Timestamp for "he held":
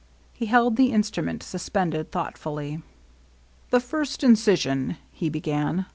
0.33-0.77